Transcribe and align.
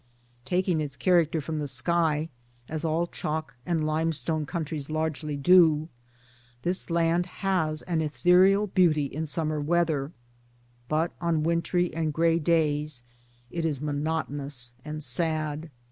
Taking 0.45 0.81
its 0.81 0.97
char 0.97 1.23
acter 1.23 1.43
from 1.43 1.59
the 1.59 1.67
sky 1.67 2.29
as 2.67 2.83
all 2.83 3.05
chalk 3.05 3.53
and 3.67 3.85
limestone 3.85 4.47
coun 4.47 4.65
tries 4.65 4.89
largely 4.89 5.37
do 5.37 5.89
this 6.63 6.89
land 6.89 7.27
has 7.45 7.83
an 7.83 8.01
ethereal 8.01 8.65
beauty 8.65 9.05
in 9.05 9.27
summer 9.27 9.61
weather; 9.61 10.11
but 10.89 11.11
on 11.21 11.43
wintry 11.43 11.93
and 11.93 12.11
gray 12.13 12.39
days 12.39 13.03
it 13.51 13.63
is 13.63 13.79
monotonous 13.79 14.73
and 14.83 15.03
sad. 15.03 15.69